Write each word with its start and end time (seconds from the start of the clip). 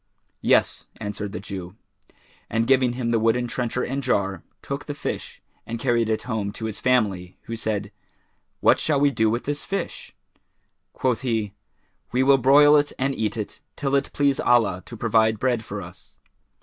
"Yes," 0.41 0.87
answered 0.97 1.31
the 1.31 1.39
Jew; 1.39 1.75
and, 2.49 2.65
giving 2.65 2.93
him 2.93 3.11
the 3.11 3.19
wooden 3.19 3.45
trencher 3.47 3.83
and 3.83 4.01
jar, 4.01 4.41
took 4.63 4.87
the 4.87 4.95
fish 4.95 5.43
and 5.63 5.77
carried 5.79 6.09
it 6.09 6.23
home 6.23 6.51
to 6.53 6.65
his 6.65 6.79
family, 6.79 7.37
who 7.43 7.55
said, 7.55 7.91
"What 8.61 8.79
shall 8.79 8.99
we 8.99 9.11
do 9.11 9.29
with 9.29 9.43
this 9.43 9.63
fish?" 9.63 10.15
Quoth 10.93 11.21
he, 11.21 11.53
"We 12.11 12.23
will 12.23 12.39
broil 12.39 12.75
it 12.77 12.91
and 12.97 13.13
eat 13.13 13.37
it, 13.37 13.61
till 13.75 13.93
it 13.95 14.09
please 14.11 14.39
Allah 14.39 14.81
to 14.87 14.97
provide 14.97 15.37
bread 15.37 15.63
for 15.63 15.83
us." 15.83 16.17